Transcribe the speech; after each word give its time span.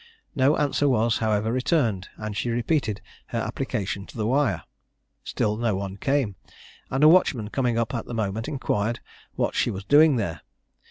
No 0.35 0.57
answer 0.57 0.89
was, 0.89 1.19
however, 1.19 1.51
returned 1.51 2.09
and 2.17 2.35
she 2.35 2.49
repeated 2.49 3.01
her 3.27 3.37
application 3.37 4.07
to 4.07 4.17
the 4.17 4.25
wire. 4.25 4.63
Still 5.23 5.57
no 5.57 5.75
one 5.75 5.97
came, 5.97 6.37
and 6.89 7.03
a 7.03 7.07
watchman 7.07 7.51
coming 7.51 7.77
up 7.77 7.93
at 7.93 8.07
the 8.07 8.15
moment 8.15 8.47
inquired 8.47 8.99
what 9.35 9.53
she 9.53 9.69
was 9.69 9.83
doing 9.85 10.15
there? 10.15 10.41